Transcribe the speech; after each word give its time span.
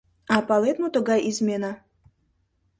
А 0.35 0.37
палет, 0.47 0.77
мо 0.81 0.87
тугай 0.95 1.19
измена? 1.29 1.71